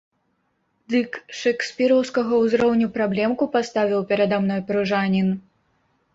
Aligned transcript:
Дык 0.93 1.11
шэкспіраўскага 1.39 2.33
ўзроўню 2.45 2.87
праблемку 2.97 3.43
паставіў 3.59 4.01
перада 4.15 4.43
мной 4.47 4.61
пружанін! 4.73 5.33